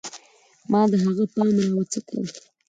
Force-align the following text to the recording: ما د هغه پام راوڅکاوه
ما 0.71 0.81
د 0.91 0.93
هغه 1.03 1.25
پام 1.35 1.49
راوڅکاوه 1.65 2.29